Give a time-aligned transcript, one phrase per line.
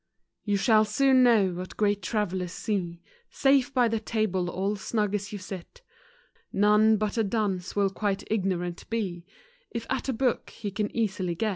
[0.43, 5.31] You shall soon know what great travellers see, Safe by the table all snug as
[5.31, 5.83] you sit;
[6.51, 9.27] None but a dunce will quite ignorant be,
[9.69, 11.49] If at a book he can easily get.